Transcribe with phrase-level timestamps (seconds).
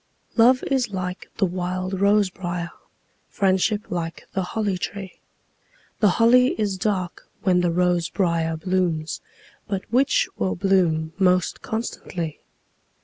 [0.35, 2.71] Love is like the wild rose briar;
[3.29, 5.19] Friendship like the holly tree.
[5.99, 9.21] The holly is dark when the rose briar blooms,
[9.67, 12.39] But which will bloom most constantly?